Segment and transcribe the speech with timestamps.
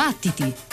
[0.00, 0.69] Battiti!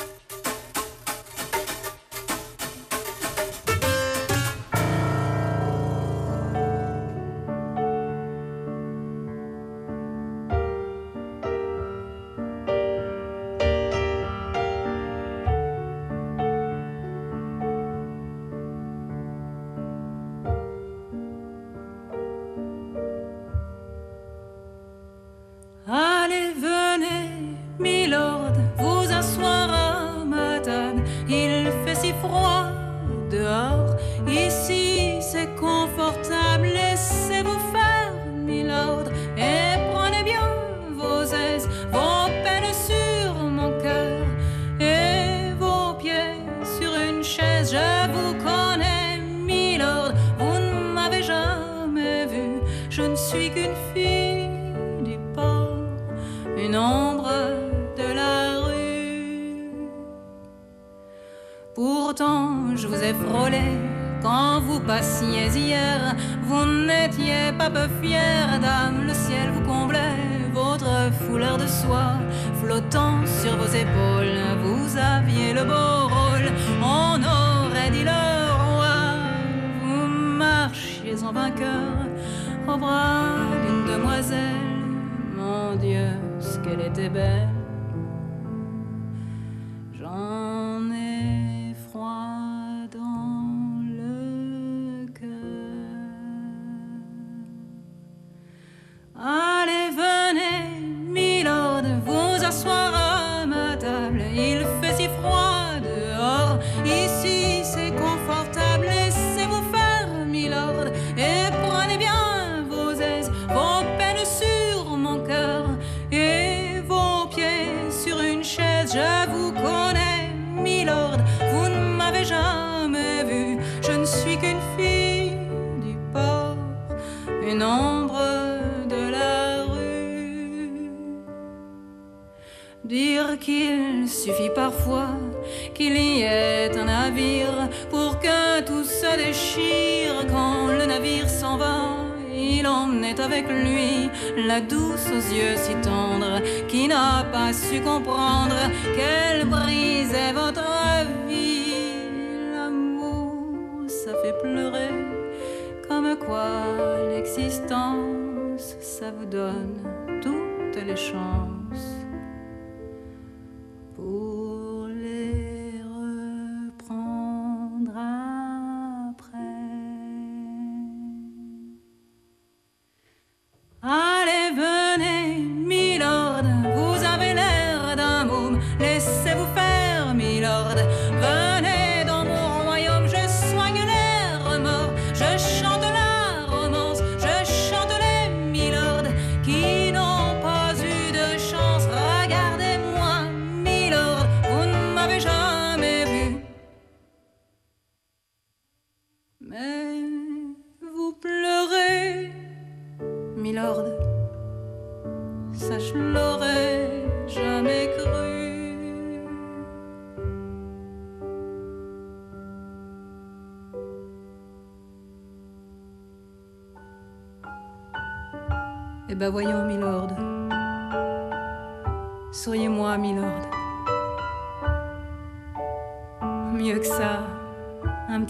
[160.88, 161.67] les champs.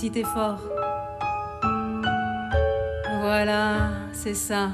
[0.09, 0.57] petit.
[3.21, 4.69] Voilà, c'est ça.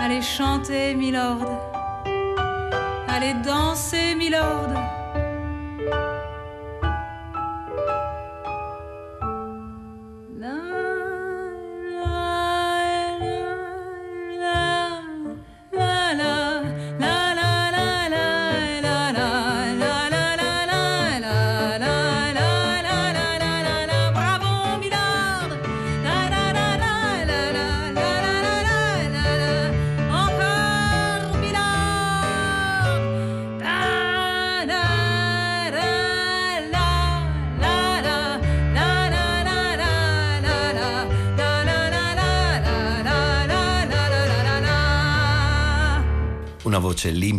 [0.00, 1.46] Allez chanter, milord.
[3.08, 3.61] Allez danser.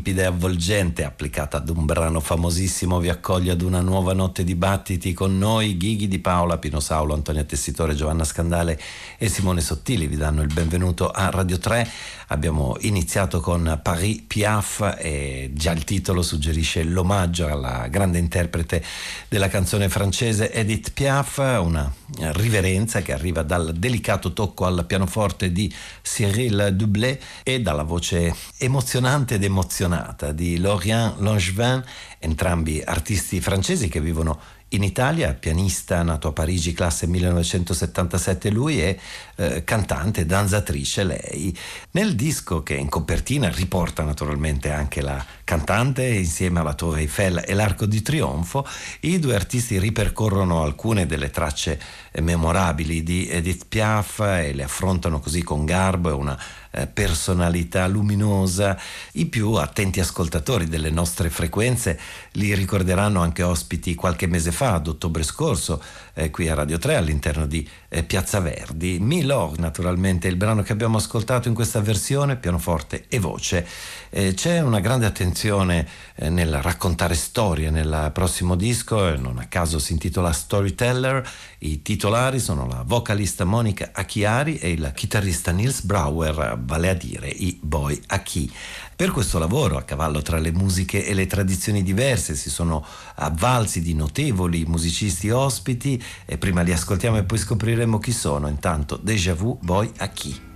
[0.03, 4.53] Limpida e avvolgente applicata ad un brano famosissimo vi accoglie ad una nuova notte di
[4.53, 8.77] battiti con noi Ghighi di Paola, Pino Saulo, Antonia Tessitore, Giovanna Scandale
[9.17, 11.89] e Simone Sottili vi danno il benvenuto a Radio 3.
[12.33, 18.83] Abbiamo iniziato con Paris Piaf e già il titolo suggerisce l'omaggio alla grande interprete
[19.29, 21.93] della canzone francese Edith Piaf, una
[22.31, 25.71] riverenza che arriva dal delicato tocco al pianoforte di
[26.01, 31.83] Cyril Dublé e dalla voce emozionante ed emozionata di Laurent Langevin,
[32.17, 34.39] entrambi artisti francesi che vivono
[34.73, 38.97] in Italia, pianista nato a Parigi, classe 1977 lui è
[39.35, 41.55] eh, cantante, danzatrice lei.
[41.91, 47.53] Nel disco che in copertina riporta naturalmente anche la cantante insieme alla Torre Eiffel e
[47.53, 48.65] l'Arco di Trionfo,
[49.01, 51.79] i due artisti ripercorrono alcune delle tracce
[52.11, 56.39] eh, memorabili di Edith Piaf e le affrontano così con garbo e una
[56.75, 58.77] eh, personalità luminosa.
[59.13, 61.99] I più attenti ascoltatori delle nostre frequenze
[62.31, 65.81] li ricorderanno anche ospiti qualche mese fa, ad ottobre scorso,
[66.15, 68.97] eh, qui a Radio 3 all'interno di eh, Piazza Verdi.
[68.99, 73.67] Milor, naturalmente, il brano che abbiamo ascoltato in questa versione, pianoforte e voce.
[74.09, 79.79] Eh, c'è una grande attenzione eh, nel raccontare storie nel prossimo disco, non a caso
[79.79, 81.27] si intitola Storyteller.
[81.59, 87.27] I titolari sono la vocalista Monica Acchiari e il chitarrista Nils Brauer, vale a dire
[87.27, 88.51] i Boy Aki.
[88.95, 93.81] Per questo lavoro, a cavallo tra le musiche e le tradizioni diverse, si sono avvalsi
[93.81, 98.47] di notevoli musicisti ospiti e prima li ascoltiamo e poi scopriremo chi sono.
[98.47, 100.52] Intanto, Déjà Vu Boy Aki.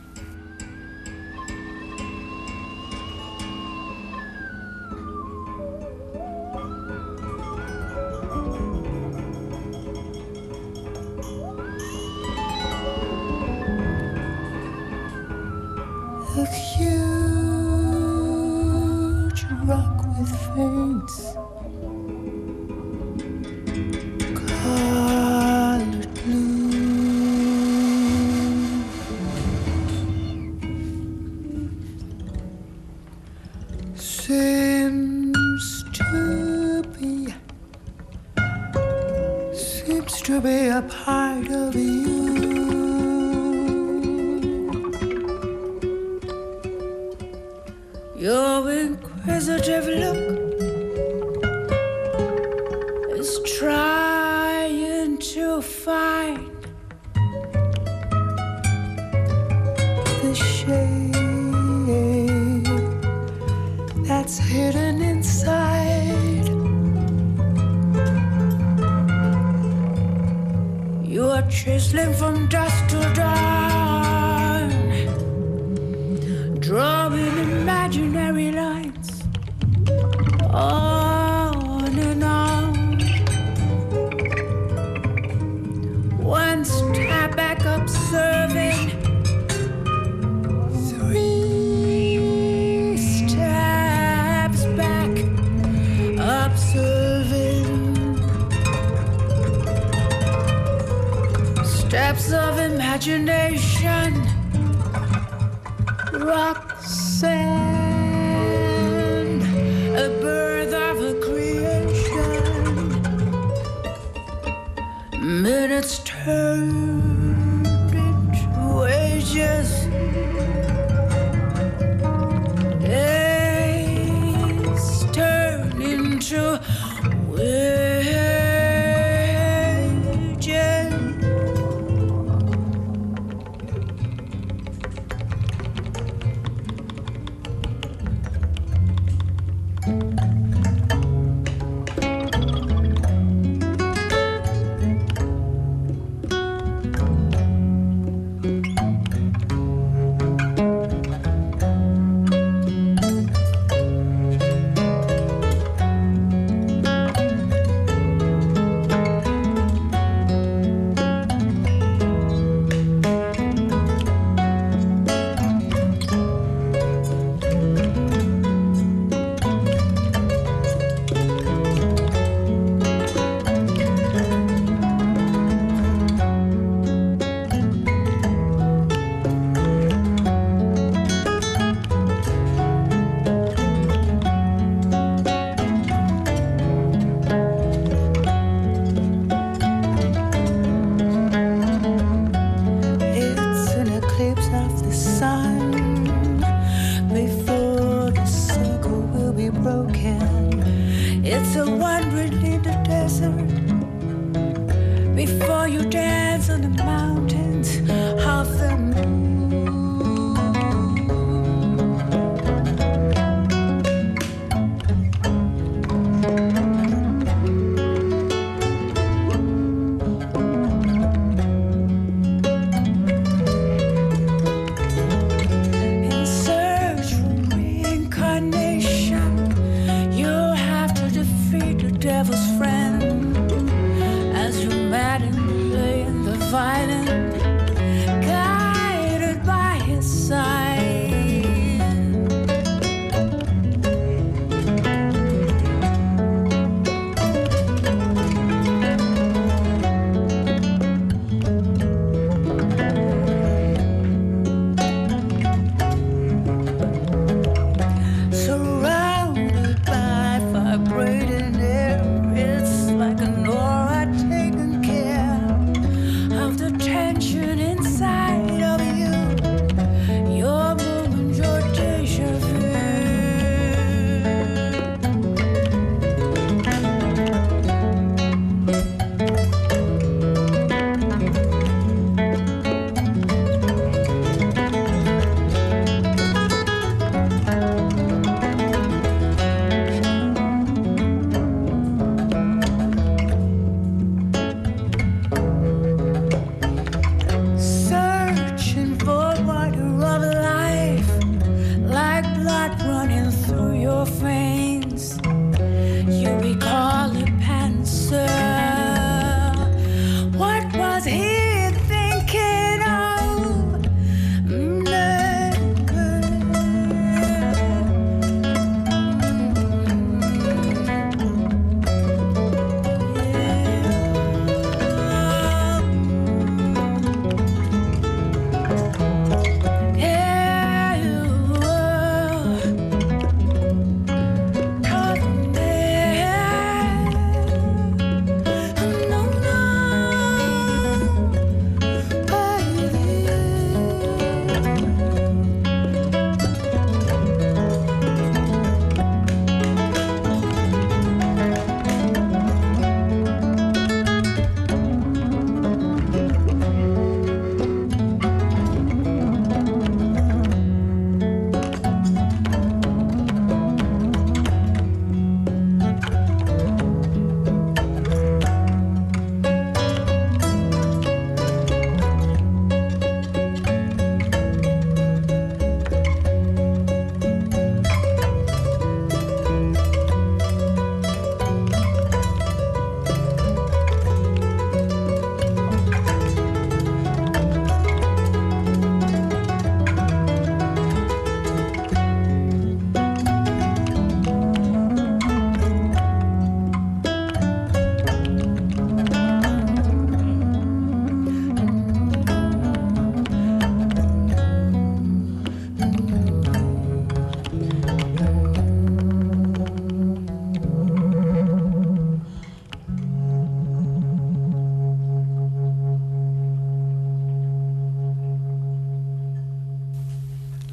[115.28, 119.86] Minutes turned into ages.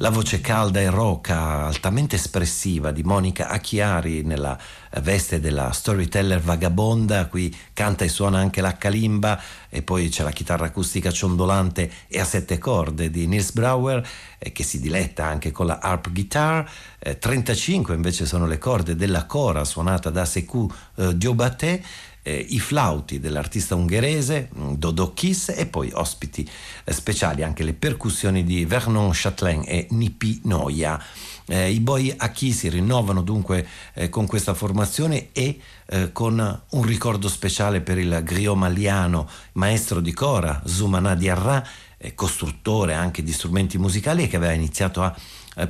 [0.05, 4.55] La voce calda e roca, altamente espressiva di Monica Acchiari nella
[5.01, 10.29] veste della storyteller vagabonda, qui canta e suona anche la calimba e poi c'è la
[10.29, 14.07] chitarra acustica ciondolante e a sette corde di Nils Brauer
[14.37, 16.69] eh, che si diletta anche con la harp guitar,
[16.99, 21.83] eh, 35 invece sono le corde della cora suonata da Sekou eh, Diobaté
[22.27, 26.47] eh, i flauti dell'artista ungherese mm, Dodo Kiss e poi ospiti
[26.83, 30.99] eh, speciali anche le percussioni di Vernon Chatelain e Nipi Noia.
[31.47, 36.83] Eh, I Boy Aki si rinnovano dunque eh, con questa formazione e eh, con un
[36.83, 41.63] ricordo speciale per il griot maliano, maestro di cora, Zumana Diarra,
[41.97, 45.15] eh, costruttore anche di strumenti musicali e che aveva iniziato a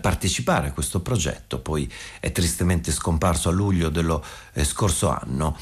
[0.02, 4.24] partecipare a questo progetto, poi è tristemente scomparso a luglio dello
[4.54, 5.58] eh, scorso anno.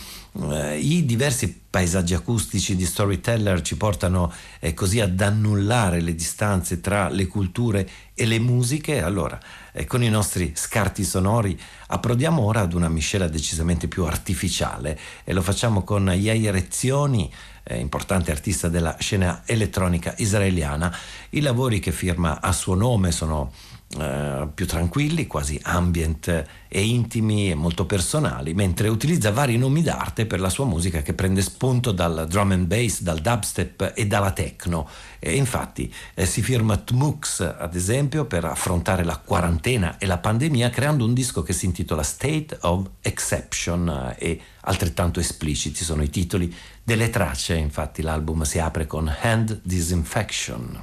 [0.51, 6.81] Eh, I diversi paesaggi acustici di Storyteller ci portano eh, così ad annullare le distanze
[6.81, 9.01] tra le culture e le musiche.
[9.01, 9.39] Allora,
[9.71, 15.33] eh, con i nostri scarti sonori approdiamo ora ad una miscela decisamente più artificiale e
[15.33, 17.31] lo facciamo con Yair Ezioni,
[17.63, 20.95] eh, importante artista della scena elettronica israeliana.
[21.31, 23.51] I lavori che firma a suo nome sono
[23.99, 30.25] eh, più tranquilli, quasi ambient e intimi e molto personali, mentre utilizza vari nomi d'arte
[30.25, 34.31] per la sua musica che prende spunto dal drum and bass, dal dubstep e dalla
[34.31, 34.87] techno.
[35.19, 40.69] E infatti eh, si firma Tmux, ad esempio, per affrontare la quarantena e la pandemia,
[40.69, 46.09] creando un disco che si intitola State of Exception eh, e altrettanto espliciti sono i
[46.09, 50.81] titoli delle tracce, infatti l'album si apre con Hand Disinfection.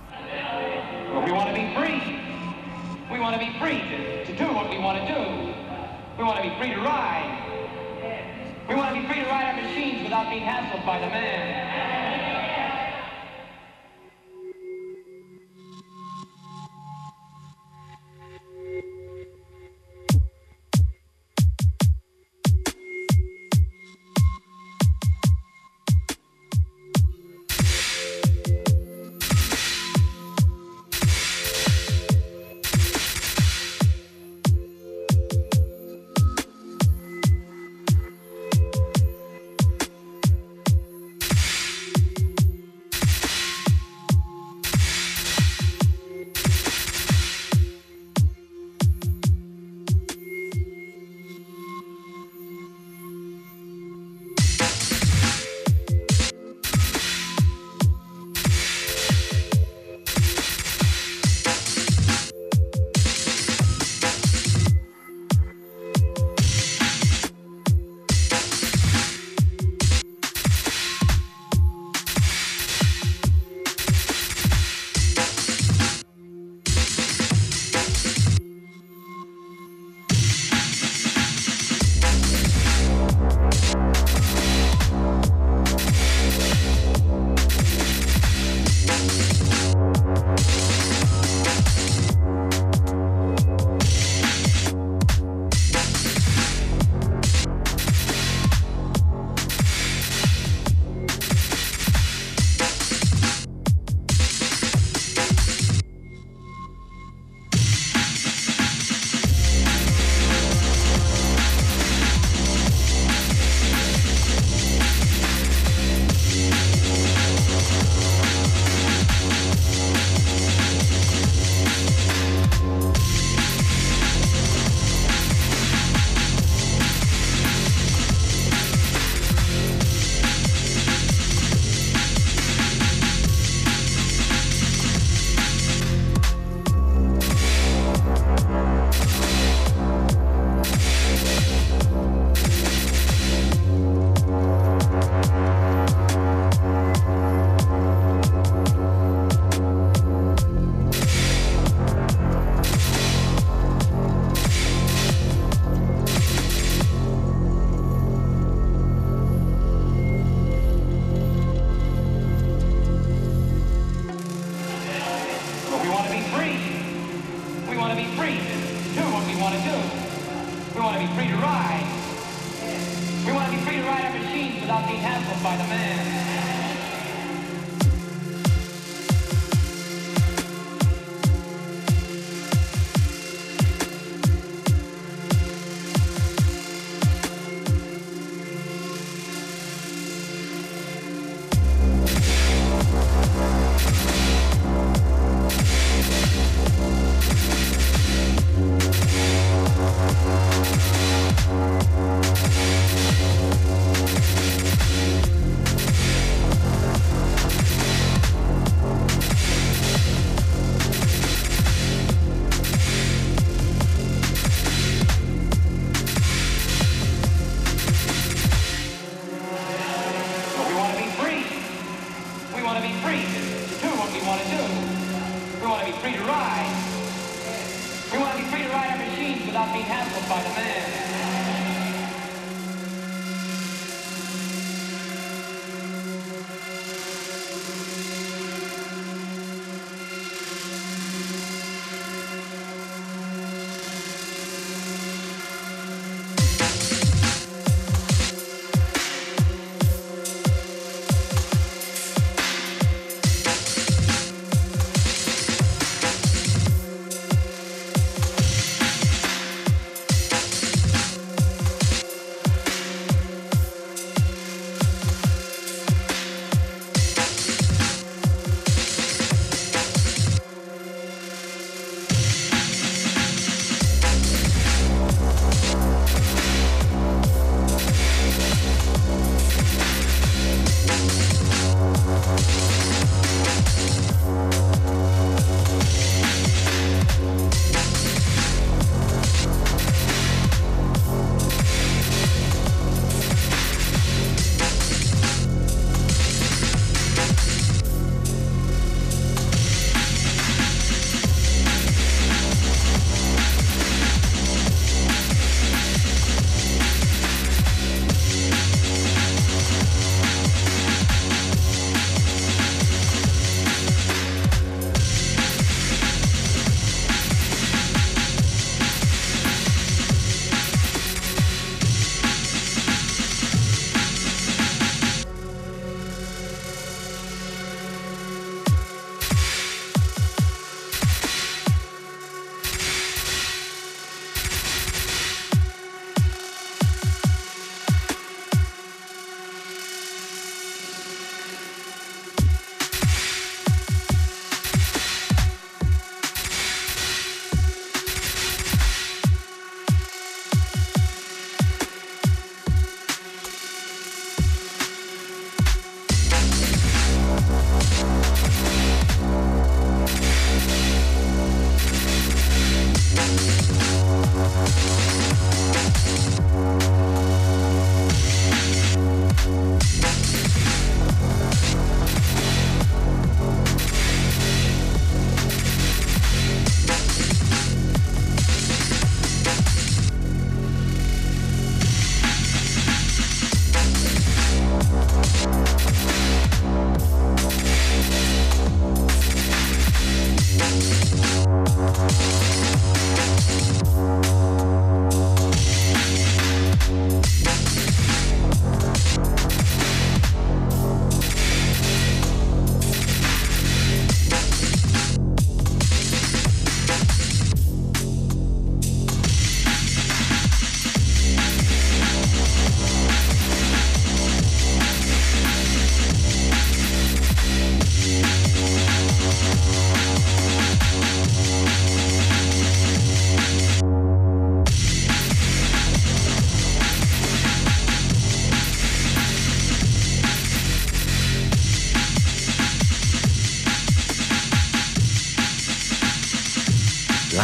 [1.12, 1.99] We
[3.30, 5.54] want to be free to, to do what we want to do.
[6.18, 7.30] We want to be free to ride.
[8.68, 12.19] We want to be free to ride our machines without being hassled by the man.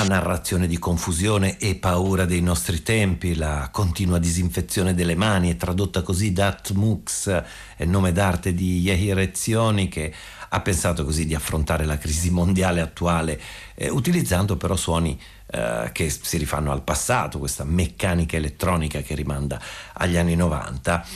[0.03, 6.03] Narrazione di confusione e paura dei nostri tempi, la continua disinfezione delle mani è tradotta
[6.03, 7.43] così da Tmux,
[7.79, 10.13] nome d'arte di Yehir Ezioni che
[10.49, 13.41] ha pensato così di affrontare la crisi mondiale attuale
[13.75, 19.61] eh, utilizzando però suoni eh, che si rifanno al passato, questa meccanica elettronica che rimanda
[19.95, 21.07] agli anni 90.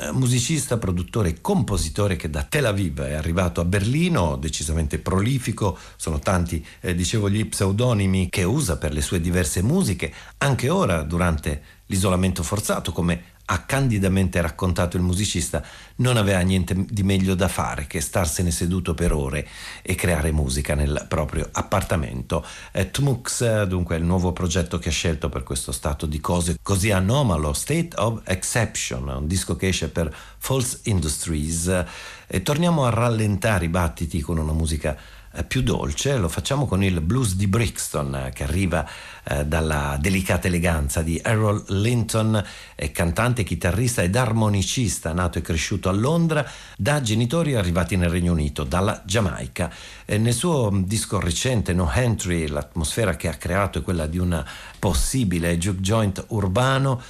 [0.00, 5.78] Eh, musicista, produttore e compositore che da Tel Aviv è arrivato a Berlino, decisamente prolifico,
[5.96, 11.02] sono tanti, eh, dicevo, gli pseudonimi che usa per le sue diverse musiche, anche ora
[11.02, 15.62] durante l'isolamento forzato come ha candidamente raccontato il musicista,
[15.96, 19.48] non aveva niente di meglio da fare che starsene seduto per ore
[19.82, 22.44] e creare musica nel proprio appartamento.
[22.72, 26.58] Eh, Tmux, dunque, è il nuovo progetto che ha scelto per questo stato di cose
[26.62, 31.84] così anomalo, State of Exception, un disco che esce per False Industries.
[32.26, 34.94] E torniamo a rallentare i battiti con una musica
[35.44, 38.88] più dolce, lo facciamo con il blues di Brixton eh, che arriva
[39.24, 42.42] eh, dalla delicata eleganza di Errol Linton,
[42.74, 48.32] è cantante, chitarrista ed armonicista nato e cresciuto a Londra da genitori arrivati nel Regno
[48.32, 49.72] Unito, dalla Giamaica.
[50.04, 54.44] E nel suo disco recente No Entry l'atmosfera che ha creato è quella di un
[54.78, 57.00] possibile juke joint urbano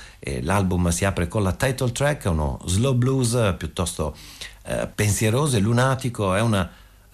[0.43, 4.17] l'album si apre con la title track, uno slow blues piuttosto
[4.65, 6.69] eh, pensieroso e lunatico, è una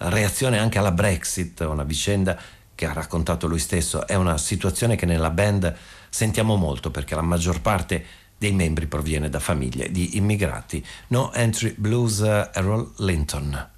[0.09, 2.37] reazione anche alla Brexit, una vicenda
[2.75, 5.75] che ha raccontato lui stesso, è una situazione che nella band
[6.09, 8.05] sentiamo molto perché la maggior parte
[8.37, 10.85] dei membri proviene da famiglie di immigrati.
[11.07, 13.69] No Entry Blues Errol Linton.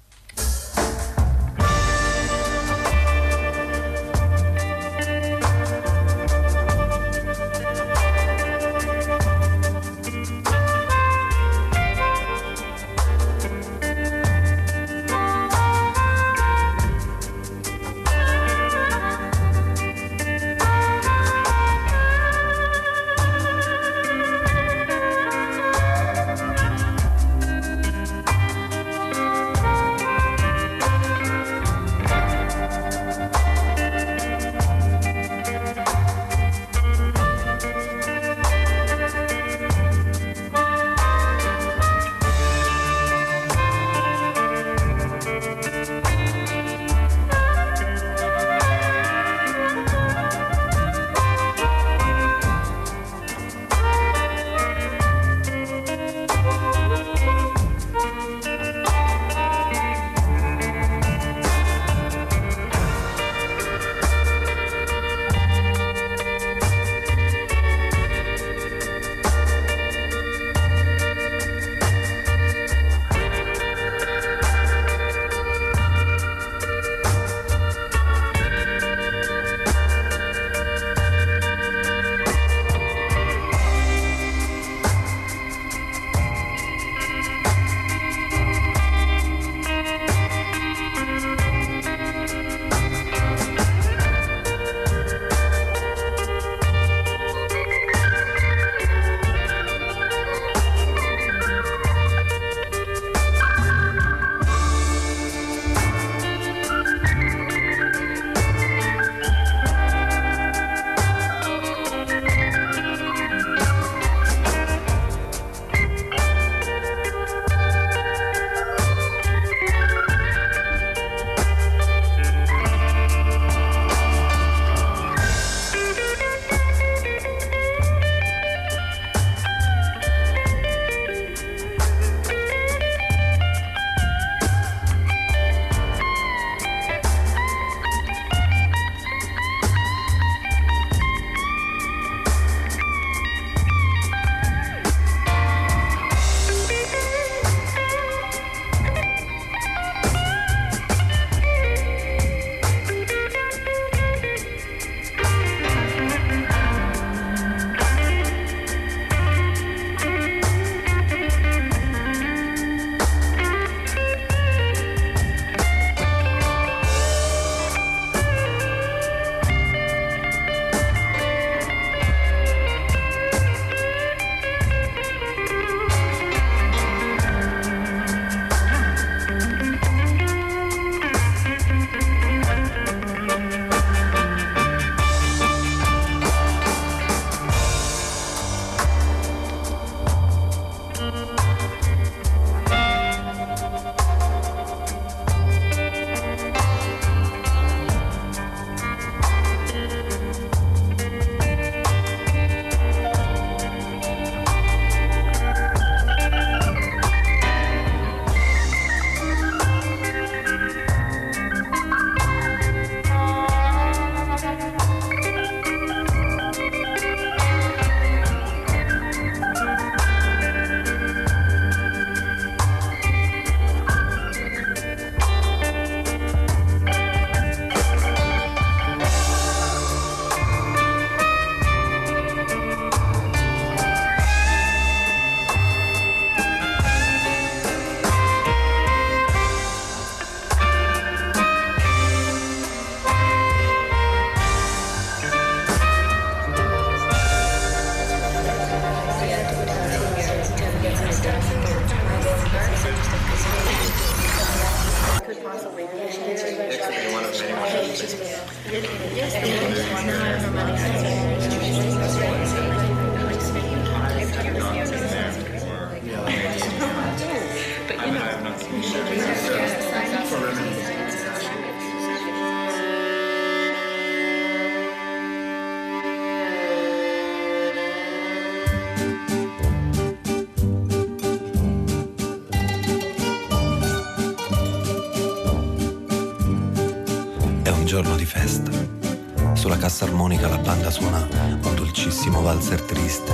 [290.58, 291.26] La banda suona
[291.62, 293.32] un dolcissimo valzer triste.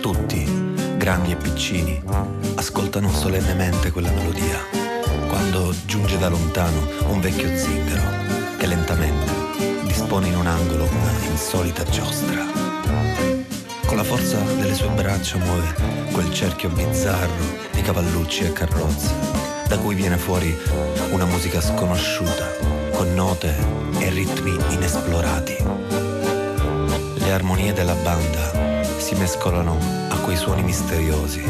[0.00, 0.44] Tutti,
[0.96, 2.02] grandi e piccini,
[2.56, 4.58] ascoltano solennemente quella melodia,
[5.28, 8.02] quando giunge da lontano un vecchio zingaro
[8.58, 9.32] che lentamente
[9.84, 12.44] dispone in un angolo una insolita giostra.
[13.86, 15.74] Con la forza delle sue braccia muove
[16.12, 19.12] quel cerchio bizzarro di cavallucci e carrozze
[19.66, 20.54] da cui viene fuori
[21.10, 22.46] una musica sconosciuta,
[22.92, 23.54] con note
[23.98, 26.03] e ritmi inesplorati.
[27.24, 29.78] Le armonie della banda si mescolano
[30.10, 31.42] a quei suoni misteriosi,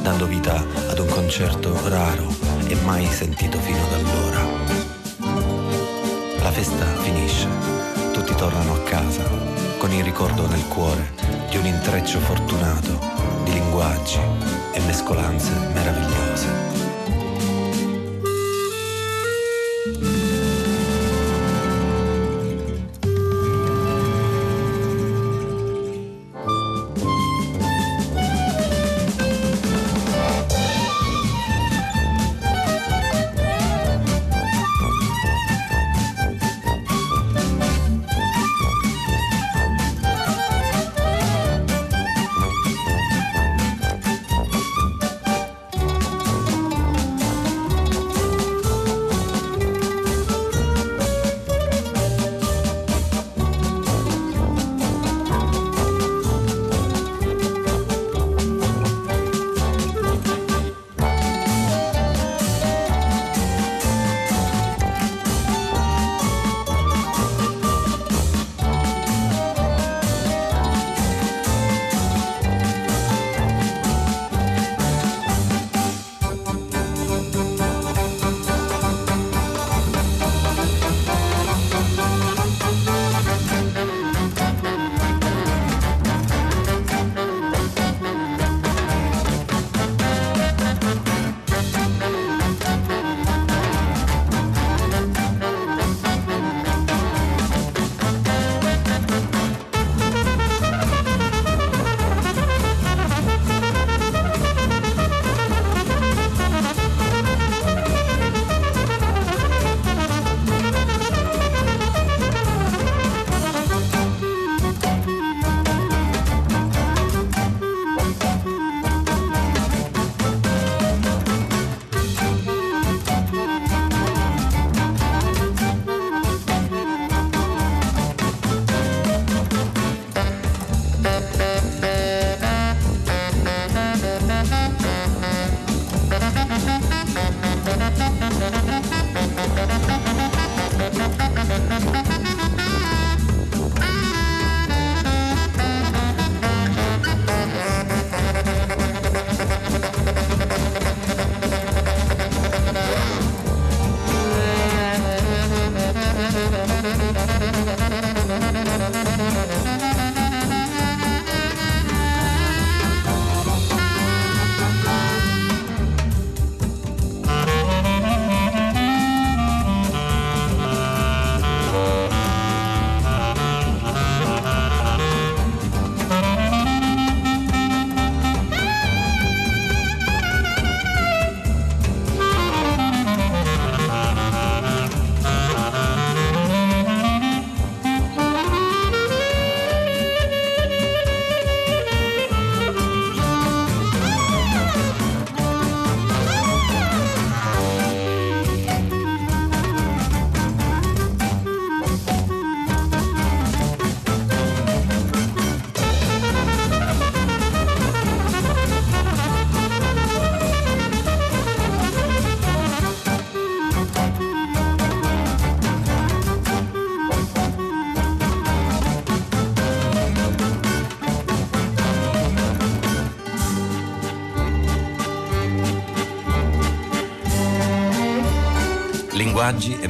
[0.00, 2.32] dando vita ad un concerto raro
[2.68, 4.44] e mai sentito fino ad allora.
[6.40, 7.48] La festa finisce,
[8.12, 9.24] tutti tornano a casa,
[9.78, 11.12] con il ricordo nel cuore
[11.50, 12.96] di un intreccio fortunato
[13.42, 14.20] di linguaggi
[14.72, 16.65] e mescolanze meravigliose.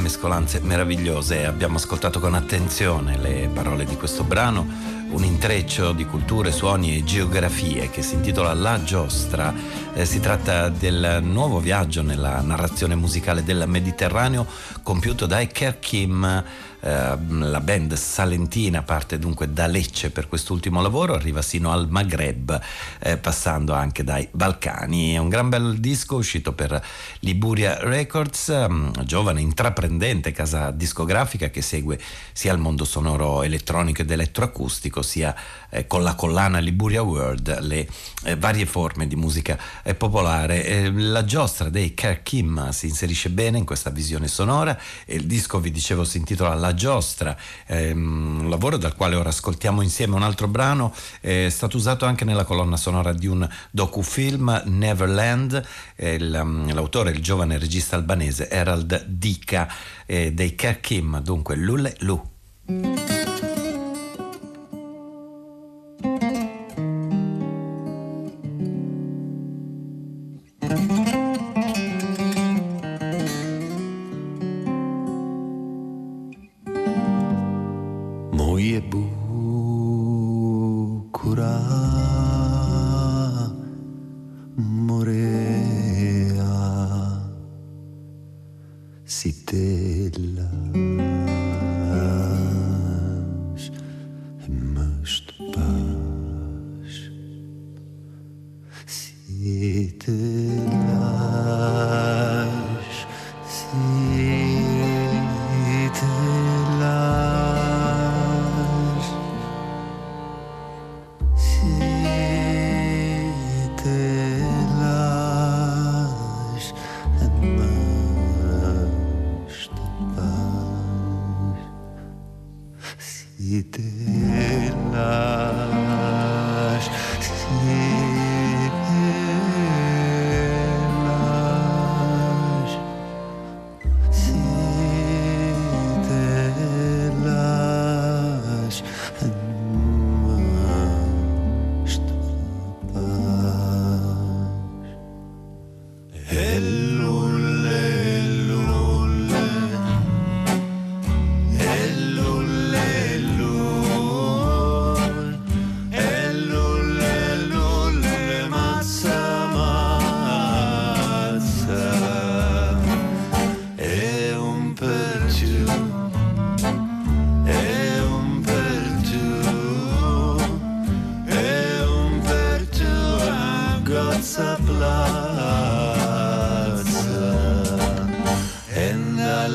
[0.07, 1.45] Mescolanze meravigliose.
[1.47, 7.05] Abbiamo ascoltato con attenzione le parole di questo brano un intreccio di culture, suoni e
[7.05, 9.53] geografie che si intitola La Giostra.
[9.99, 14.47] Eh, si tratta del nuovo viaggio nella narrazione musicale del Mediterraneo
[14.83, 16.45] compiuto da Eker Kim
[16.87, 22.61] Ehm, la band salentina parte dunque da Lecce per quest'ultimo lavoro, arriva sino al Maghreb,
[23.01, 25.15] eh, passando anche dai Balcani.
[25.15, 26.81] È un gran bel disco uscito per
[27.21, 31.99] Liburia Records, um, giovane intraprendente casa discografica che segue
[32.33, 35.35] sia il mondo sonoro elettronico ed elettroacustico, sia
[35.71, 37.89] eh, con la collana Liburia World le
[38.25, 40.64] eh, varie forme di musica eh, popolare.
[40.64, 45.27] Eh, la giostra dei Kerr Kim si inserisce bene in questa visione sonora e il
[45.27, 47.37] disco, vi dicevo, si intitola La giostra,
[47.67, 52.25] ehm, un lavoro dal quale ora ascoltiamo insieme un altro brano, è stato usato anche
[52.25, 55.65] nella colonna sonora di un docufilm Neverland,
[55.96, 59.73] il, um, l'autore, il giovane regista albanese Herald Dika
[60.04, 63.56] eh, dei Kerr Kim, dunque Lule Lu.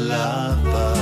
[0.08, 1.01] Love.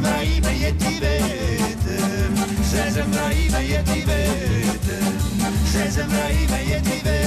[0.00, 2.32] Ebrahim'e yetti betim
[2.70, 5.14] Ses Ebrahim'e yetti betim
[5.72, 7.19] Ses Ebrahim'e ti betim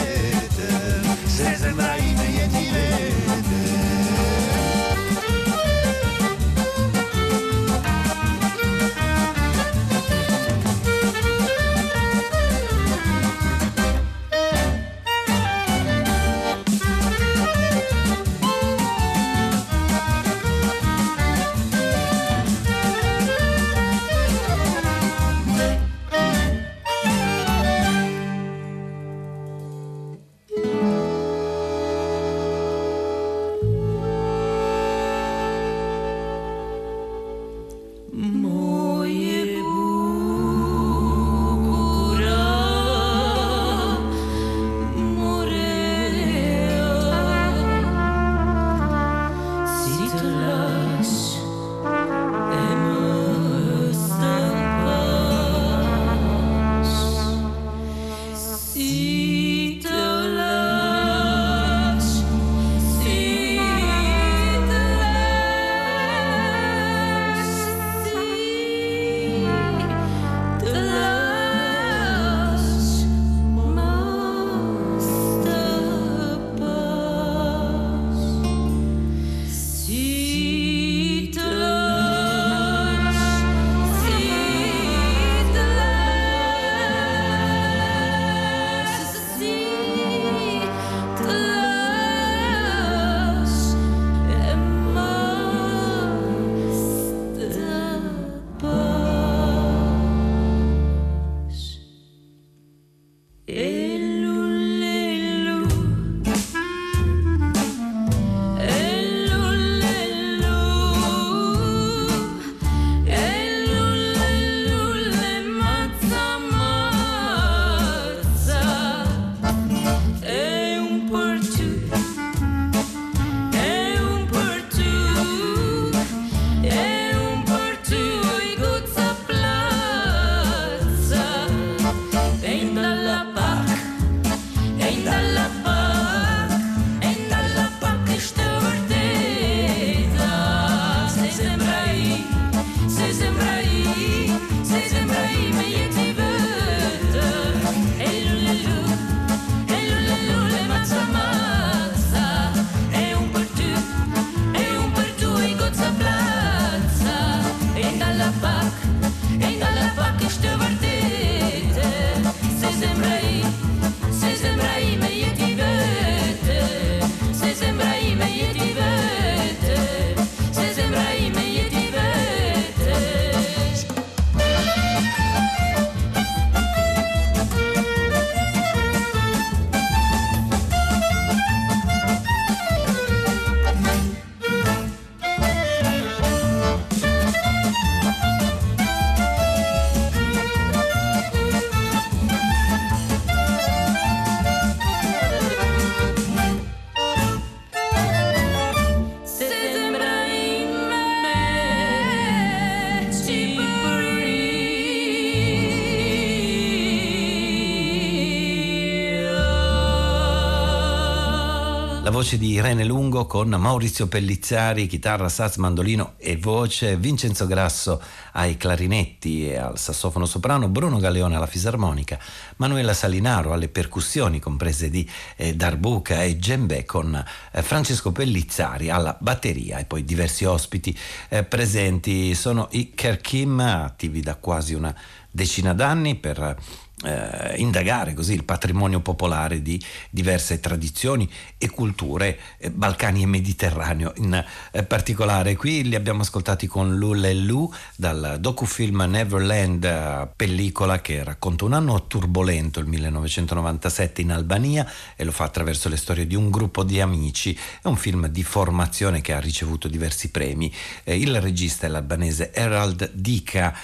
[212.24, 218.02] voce di Irene Lungo con Maurizio Pellizzari, chitarra, sax, mandolino e voce, Vincenzo Grasso
[218.32, 222.18] ai clarinetti e al sassofono soprano, Bruno Galeone alla fisarmonica,
[222.56, 225.06] Manuela Salinaro alle percussioni comprese di
[225.36, 230.98] eh, Darbuca e Gembe con eh, Francesco Pellizzari alla batteria e poi diversi ospiti
[231.28, 232.34] eh, presenti.
[232.36, 234.96] Sono i Kerkim attivi da quasi una
[235.30, 236.56] decina d'anni per
[237.04, 244.14] eh, indagare così il patrimonio popolare di diverse tradizioni e culture eh, balcani e mediterraneo
[244.18, 245.56] in eh, particolare.
[245.56, 252.08] Qui li abbiamo ascoltati con Lulelu dal docufilm Neverland, eh, pellicola che racconta un anno
[252.08, 257.02] turbolento, il 1997 in Albania e lo fa attraverso le storie di un gruppo di
[257.02, 257.58] amici.
[257.82, 260.74] È un film di formazione che ha ricevuto diversi premi.
[261.04, 263.76] Eh, il regista è l'albanese Herald Dika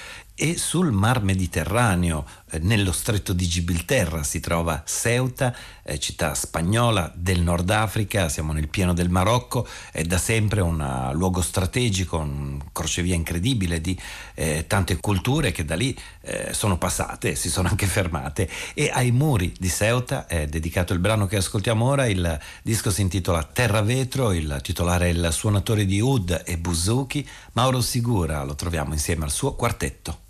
[0.42, 2.26] e sul mar Mediterraneo,
[2.62, 8.68] nello stretto di Gibilterra, si trova Ceuta, eh, città spagnola del Nord Africa, siamo nel
[8.68, 13.98] pieno del Marocco, è da sempre un uh, luogo strategico, un crocevia incredibile di
[14.36, 19.12] eh, tante culture che da lì eh, sono passate, si sono anche fermate e ai
[19.12, 23.82] muri di Ceuta è dedicato il brano che ascoltiamo ora, il disco si intitola Terra
[23.82, 29.26] Vetro, il titolare è il suonatore di Oud e Buzuki, Mauro Sigura, lo troviamo insieme
[29.26, 30.29] al suo quartetto.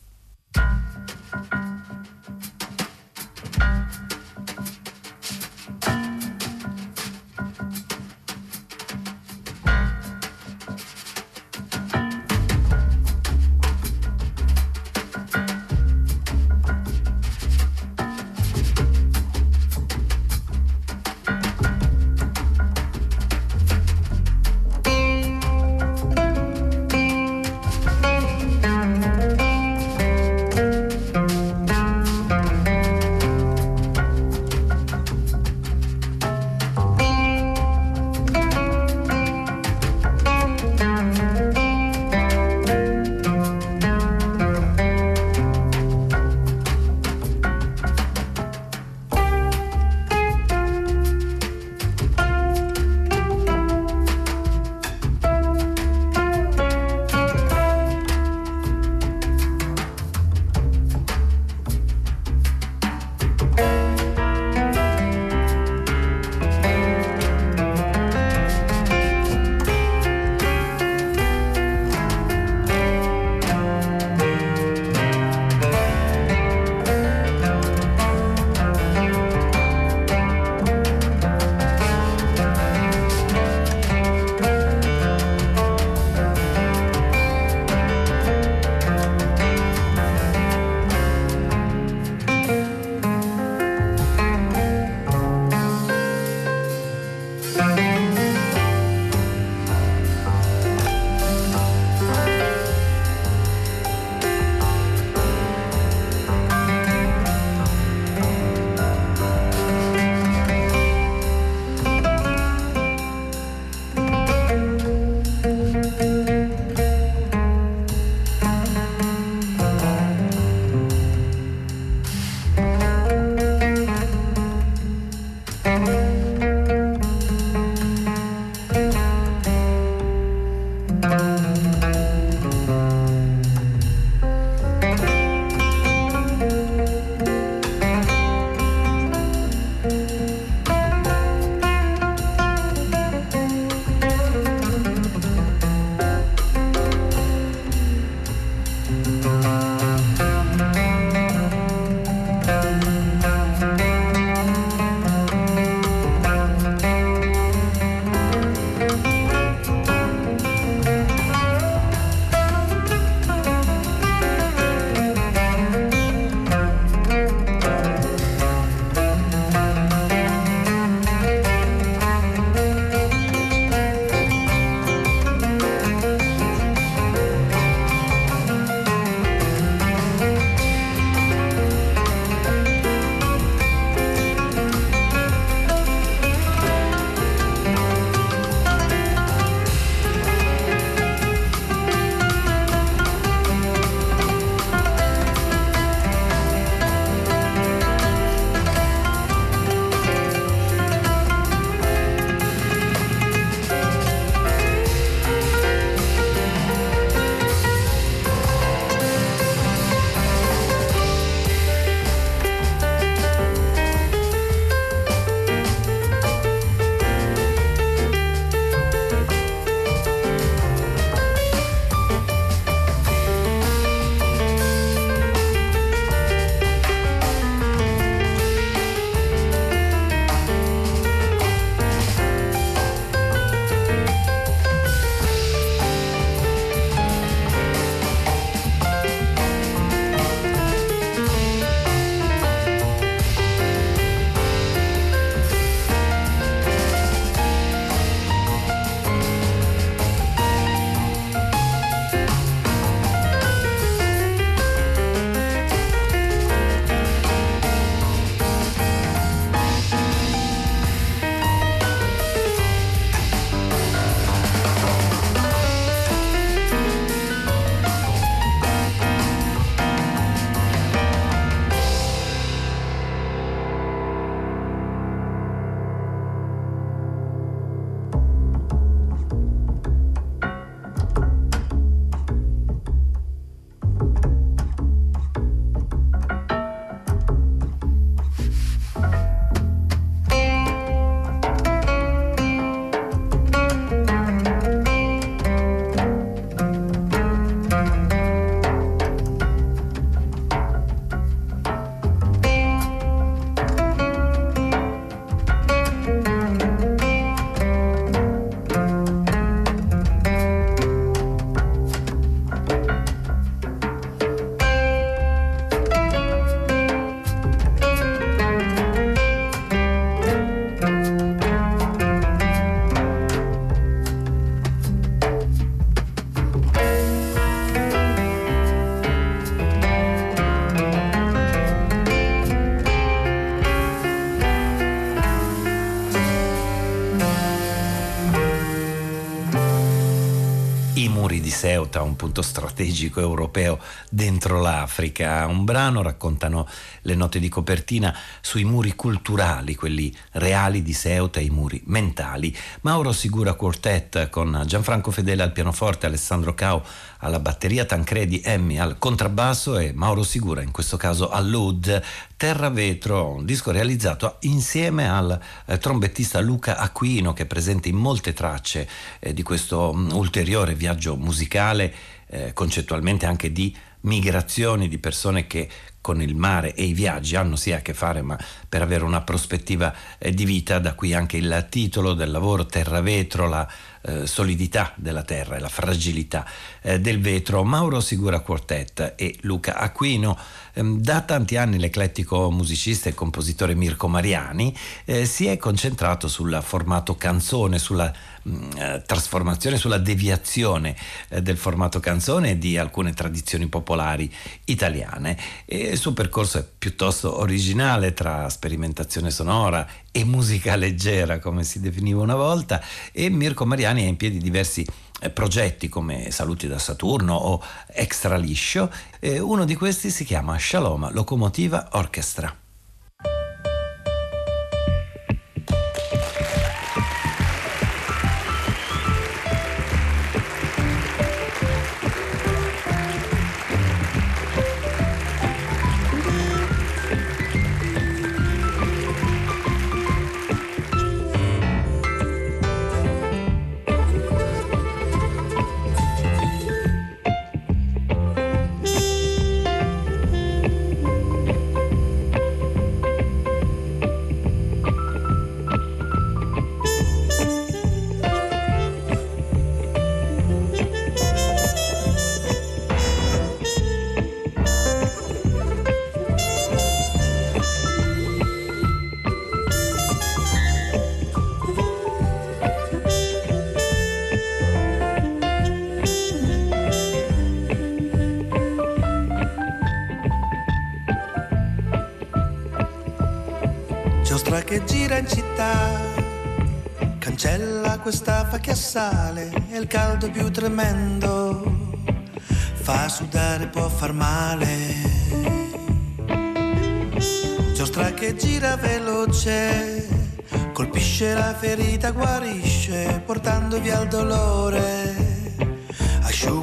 [341.47, 343.79] Ceuta, un punto strategico europeo
[344.09, 345.45] dentro l'Africa.
[345.45, 346.67] Un brano raccontano
[347.03, 352.53] le note di copertina sui muri culturali, quelli reali di Ceuta i muri mentali.
[352.81, 356.83] Mauro Sigura Quartet con Gianfranco Fedele al pianoforte, Alessandro Cao
[357.19, 362.03] alla batteria, Tancredi Emmi al contrabbasso e Mauro Sigura in questo caso all'oud.
[362.39, 367.97] Terra Vetro, un disco realizzato insieme al eh, trombettista Luca Aquino che è presente in
[367.97, 368.87] molte tracce
[369.19, 371.93] eh, di questo um, ulteriore viaggio musicale,
[372.27, 375.67] eh, concettualmente anche di migrazioni di persone che
[376.01, 378.37] con il mare e i viaggi hanno sia a che fare, ma
[378.67, 383.01] per avere una prospettiva eh, di vita, da qui anche il titolo del lavoro Terra
[383.01, 383.67] Vetro, la
[384.01, 386.45] eh, solidità della terra e la fragilità
[386.81, 387.63] eh, del vetro.
[387.63, 390.37] Mauro Sigura Quartet e Luca Aquino.
[390.73, 394.75] Ehm, da tanti anni l'eclettico musicista e compositore Mirko Mariani
[395.05, 398.13] eh, si è concentrato sul formato canzone, sulla
[398.47, 400.95] Mm, eh, trasformazione, sulla deviazione
[401.27, 404.33] eh, del formato canzone di alcune tradizioni popolari
[404.65, 405.37] italiane.
[405.65, 411.79] E il suo percorso è piuttosto originale tra sperimentazione sonora e musica leggera, come si
[411.79, 412.81] definiva una volta,
[413.11, 414.85] e Mirko Mariani ha in piedi diversi
[415.21, 418.91] eh, progetti come Saluti da Saturno o Extra Liscio.
[419.21, 422.68] uno di questi si chiama Shalom Locomotiva Orchestra.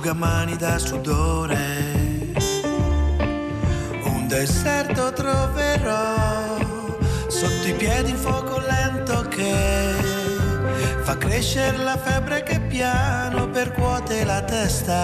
[0.06, 1.56] Asciuga mani da sudore.
[4.04, 6.58] Un deserto troverò
[7.26, 9.94] sotto i piedi un fuoco lento che
[11.02, 15.00] fa crescere la febbre che piano percuote la testa.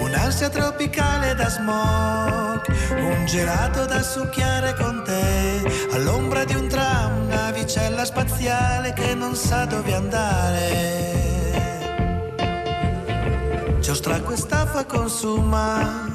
[0.00, 2.66] Un'ansia tropicale da smog,
[2.96, 9.64] un gelato da succhiare con te, all'ombra di un tram, navicella spaziale che non sa
[9.64, 11.19] dove andare.
[13.90, 16.06] Giostra quest'affa consuma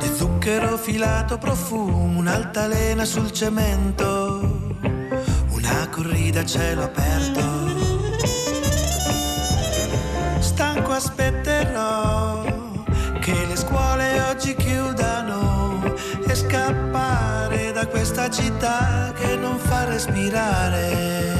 [0.00, 4.64] di zucchero filato profumo, un'altalena sul cemento
[5.90, 7.42] corrida a cielo aperto.
[10.40, 12.42] Stanco aspetterò
[13.20, 15.94] che le scuole oggi chiudano
[16.26, 21.34] e scappare da questa città che non fa respirare.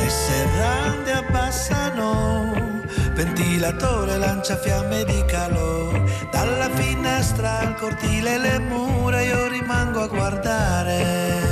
[0.00, 2.49] Le serrande abbassano,
[3.24, 6.28] ventilatore lancia fiamme di calore.
[6.30, 11.49] Dalla finestra al cortile le mura io rimango a guardare.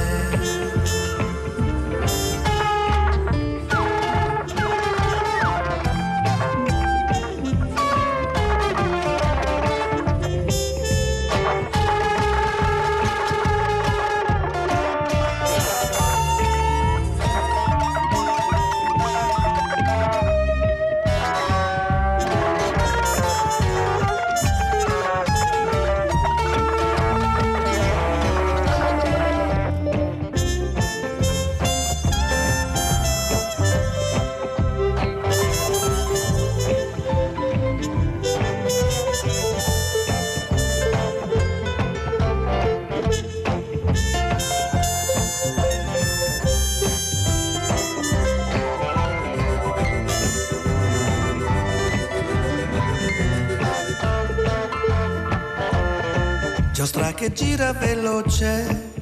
[57.19, 58.93] Che gira veloce,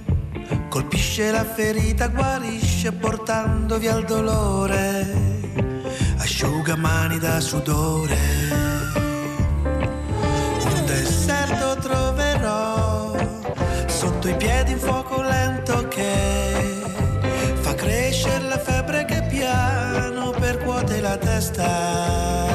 [0.71, 5.07] colpisce la ferita, guarisce portando via il dolore,
[6.17, 8.17] asciugamani da sudore.
[10.65, 13.15] Un deserto troverò
[13.85, 16.65] sotto i piedi un fuoco lento che
[17.61, 22.47] fa crescere la febbre che piano percuote la testa.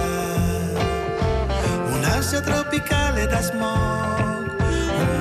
[1.86, 4.31] Un'ansia tropicale da smog,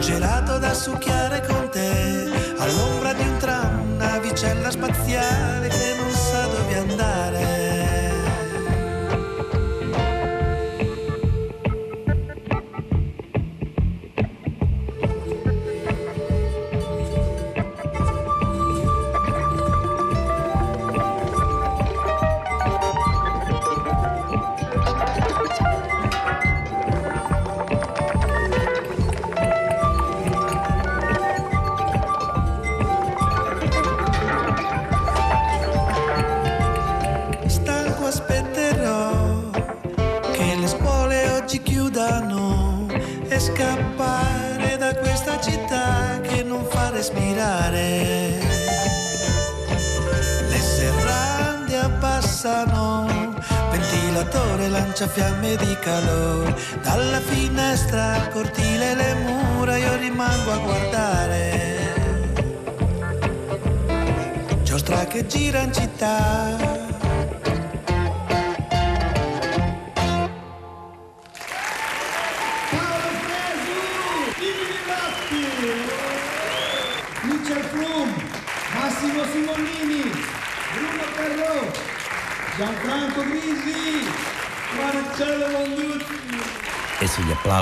[0.00, 6.76] gelato da succhiare con te, all'ombra di un tram, navicella spaziale che non sa dove
[6.78, 7.59] andare.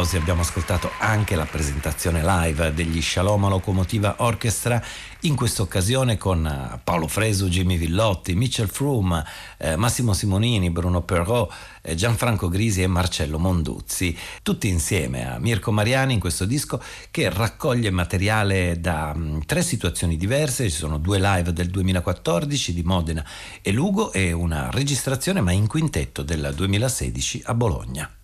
[0.08, 4.82] Applausi abbiamo ascoltato anche la presentazione live degli Shalom Locomotiva Orchestra,
[5.22, 9.24] in questa occasione con eh, Paolo Fresu, Jimmy Villotti, Mitchell Froome,
[9.58, 11.52] eh, Massimo Simonini, Bruno Perrault,
[11.82, 16.80] eh, Gianfranco Grisi e Marcello Monduzzi, tutti insieme a Mirko Mariani in questo disco
[17.10, 22.82] che raccoglie materiale da mh, tre situazioni diverse, ci sono due live del 2014 di
[22.82, 23.24] Modena
[23.60, 28.17] e Lugo e una registrazione ma in quintetto del 2016 a Bologna.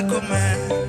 [0.00, 0.79] Bella com'è.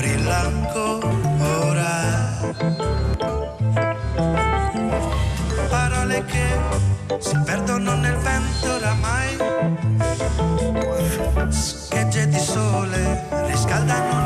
[0.00, 1.92] brilla ancora.
[5.68, 6.46] Parole che
[7.18, 9.36] si perdono nel vento oramai,
[11.50, 14.19] schegge di sole riscaldano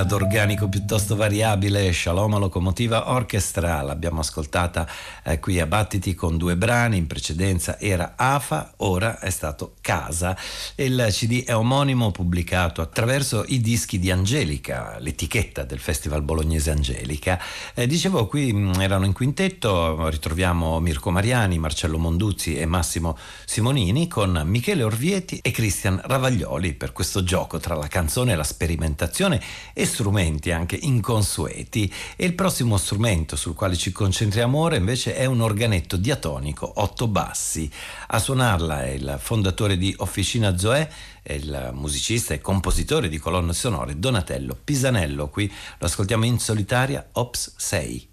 [0.00, 4.86] ad organico piuttosto variabile, Shalom Locomotiva Orchestra, l'abbiamo ascoltata
[5.24, 10.36] eh, qui a Battiti con due brani, in precedenza era AFA, ora è stato Casa.
[10.76, 17.40] Il CD è omonimo pubblicato attraverso i dischi di Angelica, l'etichetta del Festival Bolognese Angelica.
[17.74, 24.08] Eh, dicevo, qui mh, erano in quintetto, ritroviamo Mirko Mariani, Marcello Monduzzi e Massimo Simonini
[24.08, 29.40] con Michele Orvieti e Cristian Ravaglioli per questo gioco tra la canzone e la sperimentazione
[29.72, 31.92] e strumenti anche inconsueti.
[32.16, 37.08] E il prossimo strumento sul quale ci concentriamo ora invece è un organetto diatonico, otto
[37.08, 37.70] bassi.
[38.08, 40.88] A suonarla è il fondatore di Officina Zoè,
[41.22, 45.28] è il musicista e compositore di colonne sonore Donatello Pisanello.
[45.28, 48.08] Qui lo ascoltiamo in solitaria Ops 6.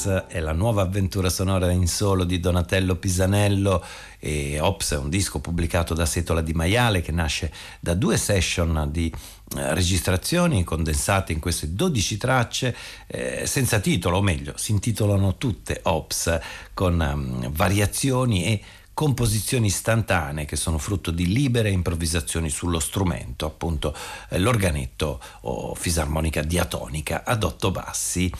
[0.00, 3.84] Ops è la nuova avventura sonora in solo di Donatello Pisanello
[4.18, 8.88] e Ops è un disco pubblicato da Setola di Maiale che nasce da due session
[8.90, 9.12] di
[9.56, 12.74] eh, registrazioni condensate in queste 12 tracce
[13.08, 16.38] eh, senza titolo, o meglio, si intitolano tutte Ops
[16.72, 18.62] con um, variazioni e
[19.00, 23.96] composizioni istantanee che sono frutto di libere improvvisazioni sullo strumento, appunto
[24.28, 28.30] eh, l'organetto o fisarmonica diatonica ad otto bassi.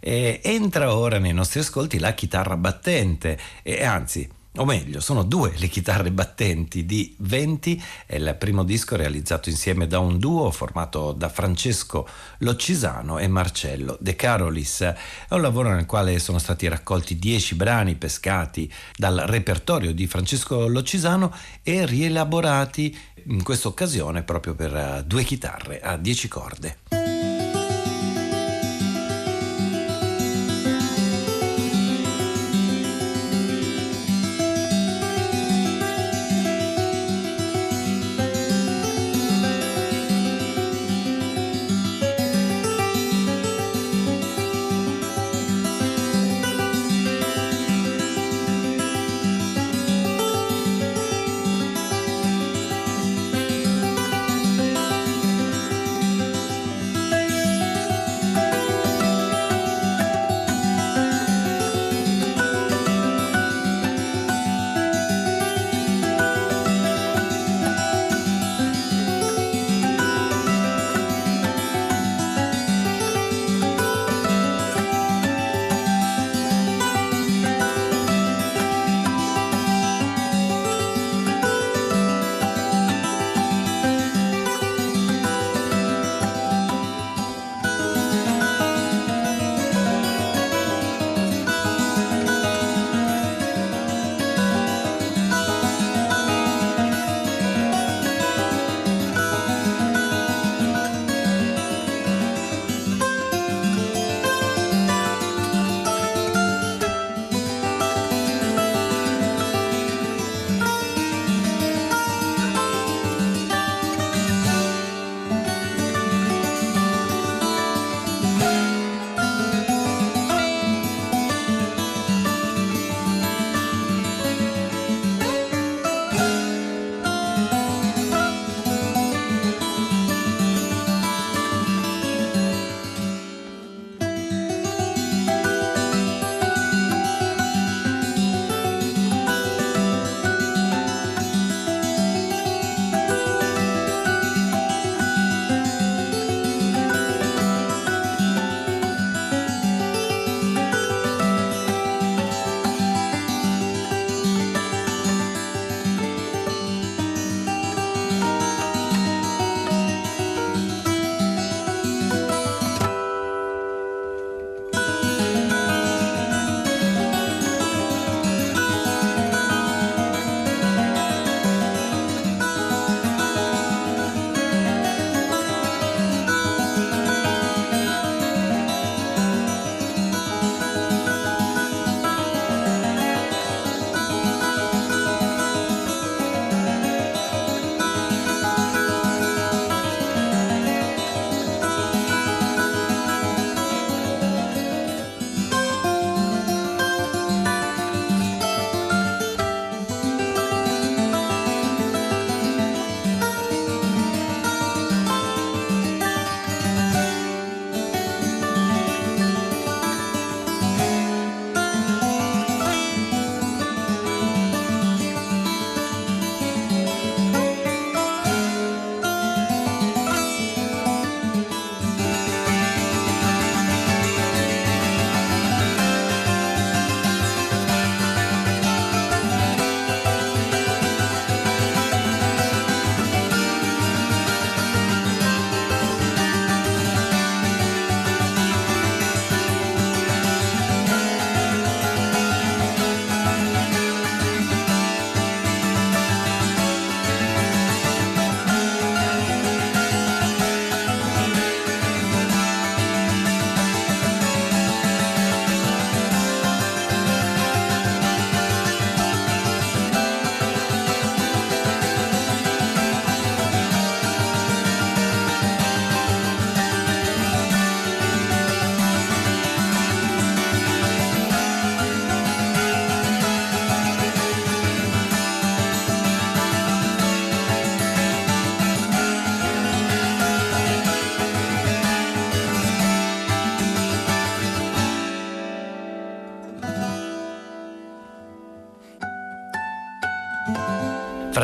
[0.00, 4.26] E entra ora nei nostri ascolti la chitarra battente e anzi
[4.56, 9.86] o meglio, sono due le chitarre battenti di Venti, è il primo disco realizzato insieme
[9.86, 14.80] da un duo formato da Francesco Loccisano e Marcello De Carolis.
[14.80, 14.94] È
[15.30, 21.34] un lavoro nel quale sono stati raccolti dieci brani pescati dal repertorio di Francesco Loccisano
[21.62, 22.96] e rielaborati
[23.28, 27.05] in questa occasione proprio per due chitarre a dieci corde.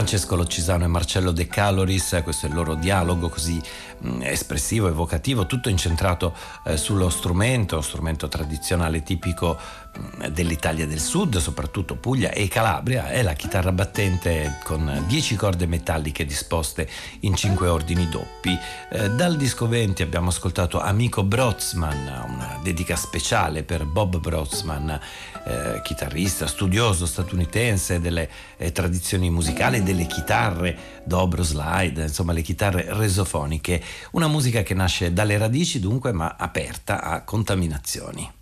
[0.03, 3.63] Francesco Loccisano e Marcello De Caloris, questo è il loro dialogo così
[4.05, 6.35] mm, espressivo, evocativo, tutto incentrato
[6.65, 13.11] eh, sullo strumento, strumento tradizionale tipico mh, mm, dell'Italia del Sud, soprattutto Puglia e Calabria,
[13.11, 16.89] è la chitarra battente con 10 corde metalliche disposte
[17.21, 18.59] in 5 ordini doppi.
[18.91, 22.22] Eh, dal disco 20 abbiamo ascoltato Amico Brotzman,
[22.63, 24.99] dedica speciale per Bob Brotzman,
[25.45, 32.87] eh, chitarrista studioso statunitense delle eh, tradizioni musicali, delle chitarre dobro slide, insomma le chitarre
[32.89, 33.83] resofoniche,
[34.13, 38.41] una musica che nasce dalle radici dunque ma aperta a contaminazioni.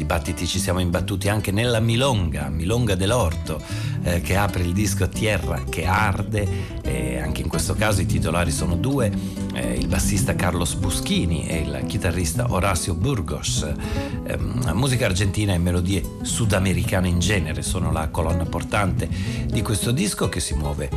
[0.00, 3.60] Dibattiti ci siamo imbattuti anche nella Milonga, Milonga dell'Orto,
[4.02, 8.50] eh, che apre il disco Tierra che arde, e anche in questo caso i titolari
[8.50, 9.12] sono due,
[9.52, 13.70] eh, il bassista Carlos Buschini e il chitarrista Horacio Burgos.
[14.24, 14.38] Eh,
[14.72, 19.06] musica argentina e melodie sudamericane in genere sono la colonna portante
[19.46, 20.88] di questo disco che si muove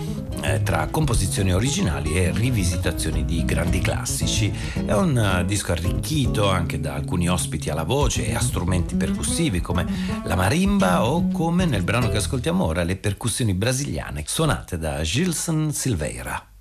[0.63, 4.53] tra composizioni originali e rivisitazioni di grandi classici.
[4.85, 9.61] È un uh, disco arricchito anche da alcuni ospiti alla voce e a strumenti percussivi
[9.61, 9.85] come
[10.23, 15.71] la marimba o come nel brano che ascoltiamo ora le percussioni brasiliane suonate da Gilson
[15.73, 16.52] Silveira.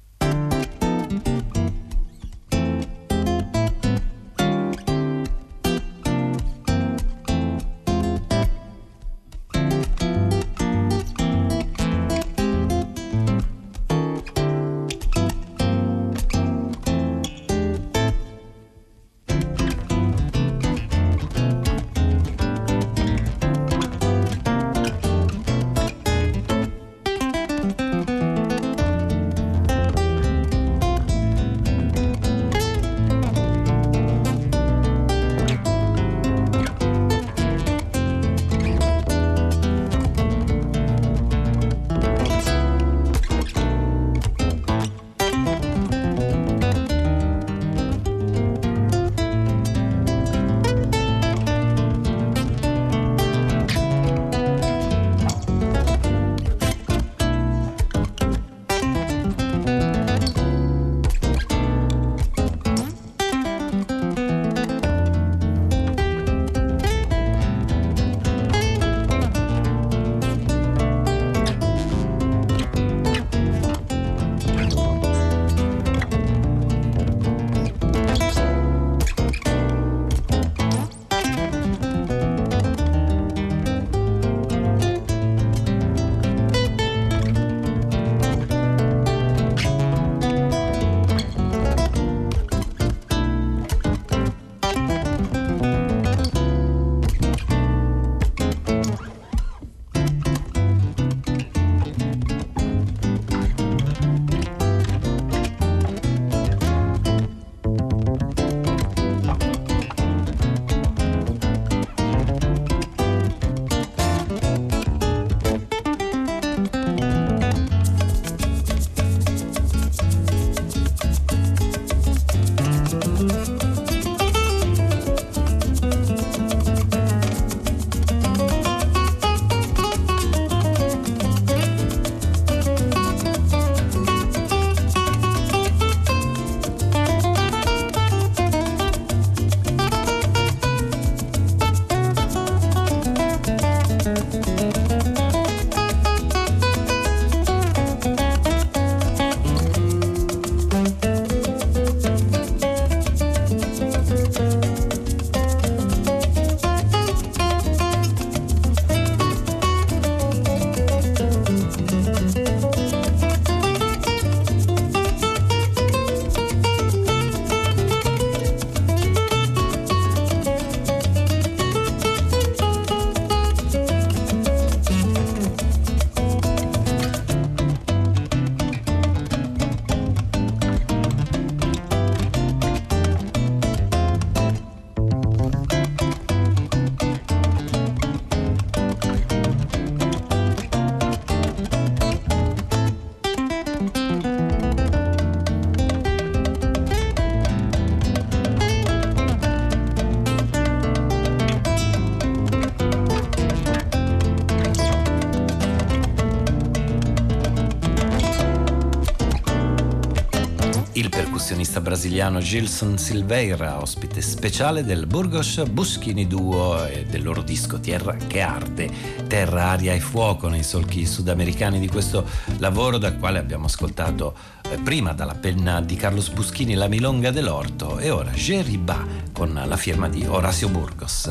[211.53, 218.17] Percussionista brasiliano Gilson Silveira, ospite speciale del Burgos Buschini Duo e del loro disco Tierra
[218.17, 218.91] che arde,
[219.27, 222.27] terra, aria e fuoco nei solchi sudamericani di questo
[222.57, 224.35] lavoro dal quale abbiamo ascoltato
[224.71, 229.77] eh, prima dalla penna di Carlos Buschini La Milonga dell'Orto e ora Geriba con la
[229.77, 231.27] firma di Horacio Burgos.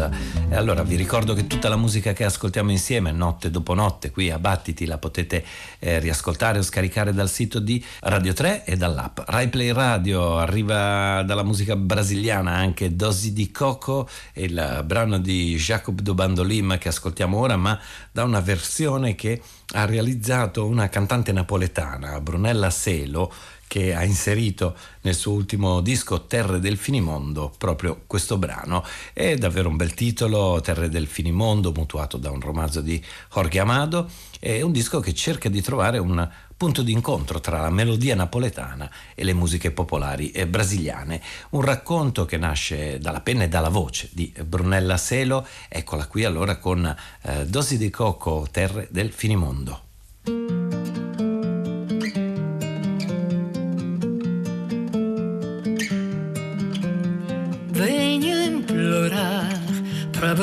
[0.49, 4.29] E allora vi ricordo che tutta la musica che ascoltiamo insieme notte dopo notte qui
[4.29, 5.43] a Battiti la potete
[5.79, 10.39] eh, riascoltare o scaricare dal sito di Radio 3 e dall'app Rai Play Radio.
[10.39, 16.89] Arriva dalla musica brasiliana anche Dosi di Coco, il brano di Jacob do Bandolim che
[16.89, 17.79] ascoltiamo ora, ma
[18.11, 19.41] da una versione che
[19.73, 23.31] ha realizzato una cantante napoletana, Brunella Selo,
[23.71, 28.83] che ha inserito nel suo ultimo disco Terre del Finimondo proprio questo brano.
[29.13, 33.01] È davvero un bel titolo, Terre del Finimondo, mutuato da un romanzo di
[33.33, 34.09] Jorge Amado.
[34.37, 38.91] È un disco che cerca di trovare un punto di incontro tra la melodia napoletana
[39.15, 41.21] e le musiche popolari brasiliane.
[41.51, 45.47] Un racconto che nasce dalla penna e dalla voce di Brunella Selo.
[45.69, 50.50] Eccola qui allora con eh, Dosi di Coco, Terre del Finimondo.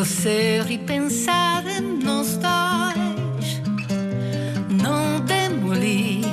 [0.08, 3.60] Para você repensar nos dois,
[4.70, 6.24] não demolir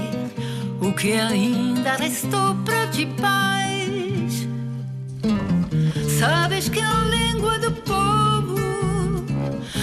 [0.79, 2.87] o que ainda restou para
[3.19, 4.47] paz.
[6.17, 8.55] Sabes que a língua do povo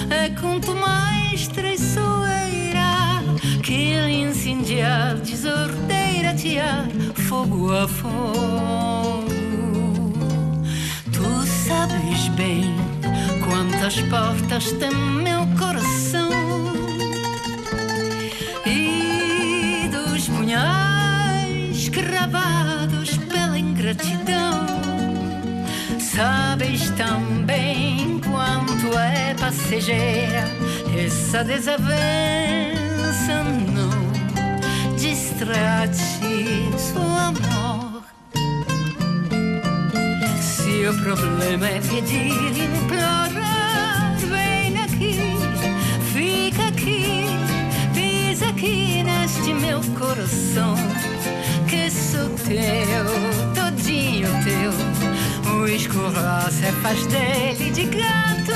[0.09, 3.23] é quanto mais traiçoeira
[3.63, 6.89] que incendiar, desordeira, tirar
[7.29, 9.29] fogo a fogo.
[11.13, 12.72] Tu sabes bem
[13.83, 16.31] quantas portas tem meu coração
[18.65, 24.67] e dos punhais cravados pela ingratidão.
[25.99, 30.45] Sabes também quanto é passageira
[30.97, 31.83] essa desavença.
[33.75, 35.99] Não distrai-te,
[36.79, 38.05] seu amor.
[40.41, 42.82] Se o problema é pedir,
[50.53, 50.75] coração
[51.69, 53.05] que sou teu,
[53.55, 54.73] todinho teu.
[55.53, 58.53] O escorraço é faz dele de gato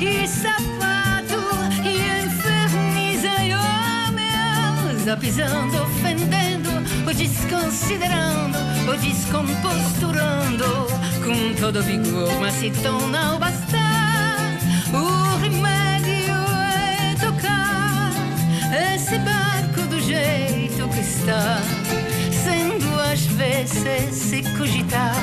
[0.00, 1.40] e sapato
[1.84, 6.70] e inferniza o meu, ofendendo,
[7.08, 8.58] o desconsiderando,
[8.88, 10.86] o descomposturando
[11.24, 13.77] com todo vigor, mas se tão não bastar
[23.68, 25.14] se cogitar.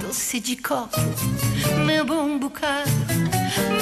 [0.00, 1.00] Doce de copo,
[1.84, 2.90] meu bom bocado,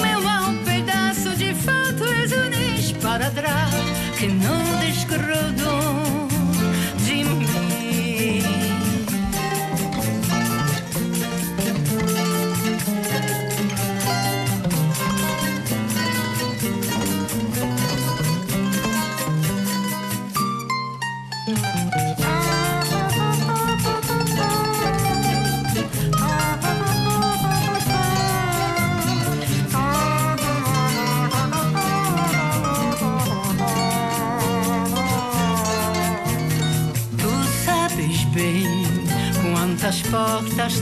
[0.02, 3.76] meu mau pedaço de fato és um esparadrapo
[4.18, 5.83] que não desgrodou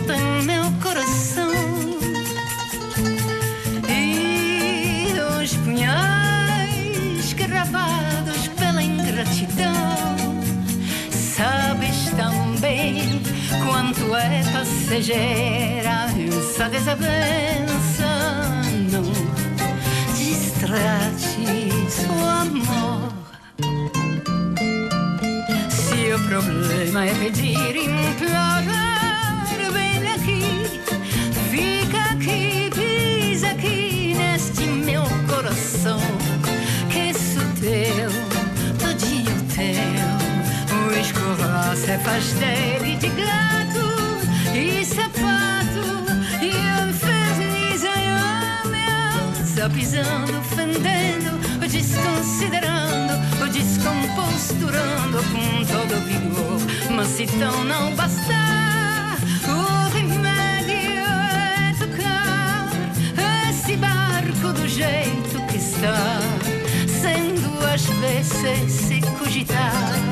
[0.06, 1.50] tem meu coração
[3.88, 10.26] e os punhais gravados pela ingratidão.
[11.10, 13.22] Sabes tão bem
[13.64, 18.08] quanto é passageira essa desavença.
[18.90, 19.02] Não
[20.14, 23.12] distrates o amor.
[25.70, 28.91] Se o problema é pedir, implorar.
[41.72, 43.86] Escorraço é pastel de gato
[44.54, 45.86] e sapato
[46.40, 46.50] e
[46.88, 47.90] inferniza
[48.66, 49.46] meu.
[49.46, 53.14] Só pisando, fendendo, desconsiderando,
[53.52, 56.94] descomposturando com todo vigor.
[56.94, 59.16] Mas se tão não bastar,
[59.48, 62.68] o remédio é tocar
[63.48, 66.20] esse barco do jeito está,
[67.00, 70.11] sendo às vezes se cogitar.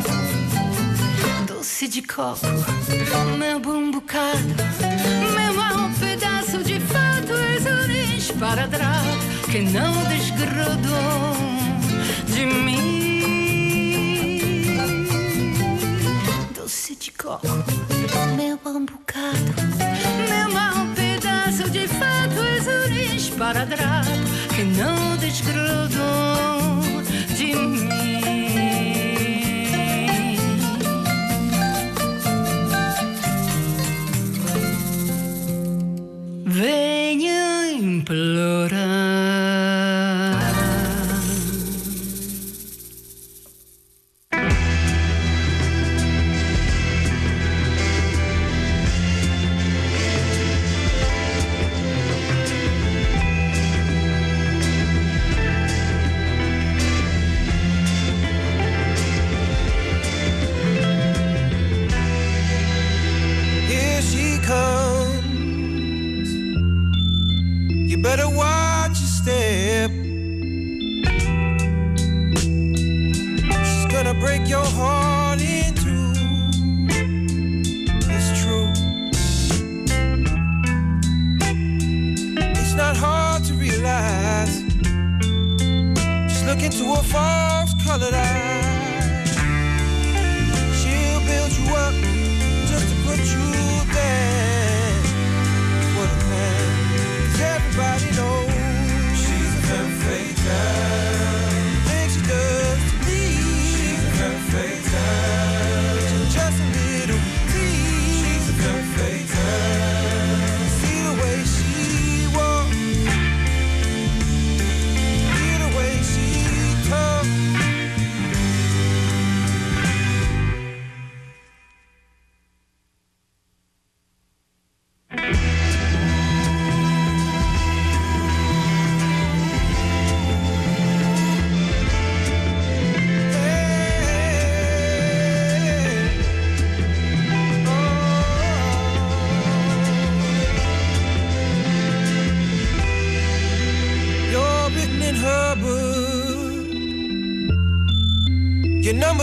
[1.81, 2.47] Doce de coco,
[3.39, 4.55] meu bom bocado,
[5.35, 9.17] meu mau pedaço de fato, és um esparadrapo
[9.51, 11.35] que não desgrudou
[12.27, 12.83] de mim.
[16.55, 17.49] Doce de coco,
[18.37, 19.55] meu bom bocado,
[20.29, 24.11] meu mau pedaço de fato, és um esparadrapo
[24.55, 26.83] que não desgrudou
[27.35, 28.10] de mim.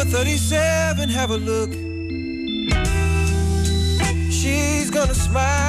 [0.09, 1.71] 37, have a look.
[4.31, 5.66] She's gonna smile